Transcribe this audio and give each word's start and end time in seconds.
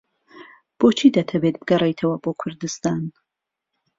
بۆچی 0.79 1.09
دەتەوێت 1.15 1.55
بگەڕێیتەوە 1.61 2.15
بۆ 2.23 2.31
کوردستان؟ 2.41 3.01